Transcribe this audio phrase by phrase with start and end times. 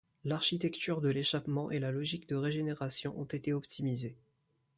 [0.25, 4.15] L'architecture de l'échappement et la logique de régénération ont été optimisés.